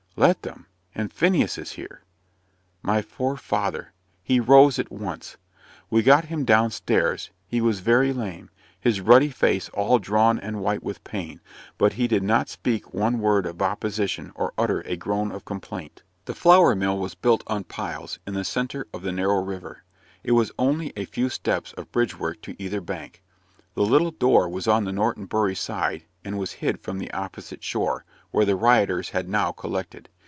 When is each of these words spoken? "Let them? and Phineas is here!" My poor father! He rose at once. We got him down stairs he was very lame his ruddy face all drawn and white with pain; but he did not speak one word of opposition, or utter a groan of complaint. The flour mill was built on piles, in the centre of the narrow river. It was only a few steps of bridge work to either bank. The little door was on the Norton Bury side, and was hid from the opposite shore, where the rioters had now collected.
"Let 0.17 0.41
them? 0.43 0.67
and 0.93 1.11
Phineas 1.11 1.57
is 1.57 1.71
here!" 1.71 2.03
My 2.83 3.01
poor 3.01 3.37
father! 3.37 3.93
He 4.21 4.41
rose 4.41 4.77
at 4.77 4.91
once. 4.91 5.37
We 5.89 6.03
got 6.03 6.25
him 6.25 6.43
down 6.43 6.71
stairs 6.71 7.29
he 7.47 7.61
was 7.61 7.79
very 7.79 8.11
lame 8.13 8.49
his 8.77 8.99
ruddy 8.99 9.29
face 9.29 9.69
all 9.69 9.99
drawn 9.99 10.37
and 10.37 10.59
white 10.61 10.83
with 10.83 11.03
pain; 11.05 11.39
but 11.77 11.93
he 11.93 12.07
did 12.09 12.23
not 12.23 12.49
speak 12.49 12.93
one 12.93 13.19
word 13.19 13.45
of 13.45 13.61
opposition, 13.61 14.33
or 14.35 14.53
utter 14.59 14.81
a 14.81 14.97
groan 14.97 15.31
of 15.31 15.45
complaint. 15.45 16.03
The 16.25 16.35
flour 16.35 16.75
mill 16.75 16.99
was 16.99 17.15
built 17.15 17.43
on 17.47 17.63
piles, 17.63 18.19
in 18.27 18.33
the 18.33 18.43
centre 18.43 18.87
of 18.93 19.03
the 19.03 19.13
narrow 19.13 19.39
river. 19.41 19.85
It 20.25 20.31
was 20.33 20.51
only 20.59 20.91
a 20.97 21.05
few 21.05 21.29
steps 21.29 21.71
of 21.73 21.91
bridge 21.93 22.19
work 22.19 22.41
to 22.41 22.61
either 22.61 22.81
bank. 22.81 23.23
The 23.73 23.81
little 23.85 24.11
door 24.11 24.49
was 24.49 24.67
on 24.67 24.83
the 24.83 24.91
Norton 24.91 25.25
Bury 25.25 25.55
side, 25.55 26.03
and 26.25 26.37
was 26.37 26.51
hid 26.59 26.81
from 26.81 26.97
the 26.99 27.09
opposite 27.13 27.63
shore, 27.63 28.03
where 28.29 28.45
the 28.45 28.55
rioters 28.55 29.09
had 29.09 29.27
now 29.27 29.51
collected. 29.51 30.07